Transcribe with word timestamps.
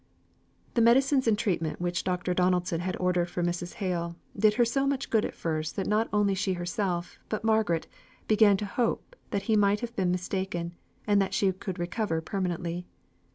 The 0.73 0.81
medicines 0.81 1.27
and 1.27 1.37
treatment 1.37 1.79
which 1.79 2.03
Dr. 2.03 2.33
Donaldson 2.33 2.79
had 2.79 2.97
ordered 2.99 3.29
for 3.29 3.43
Mrs. 3.43 3.75
Hale, 3.75 4.15
did 4.35 4.55
her 4.55 4.65
so 4.65 4.87
much 4.87 5.11
good 5.11 5.23
at 5.25 5.35
first 5.35 5.75
that 5.75 5.85
not 5.85 6.09
only 6.11 6.33
she 6.33 6.53
herself, 6.53 7.19
but 7.29 7.43
Margaret, 7.43 7.85
began 8.27 8.57
to 8.57 8.65
hope 8.65 9.15
that 9.29 9.43
he 9.43 9.55
might 9.55 9.81
have 9.81 9.95
been 9.95 10.09
mistaken, 10.09 10.73
and 11.05 11.21
that 11.21 11.35
she 11.35 11.51
could 11.51 11.77
recover 11.77 12.19
permanently. 12.19 12.87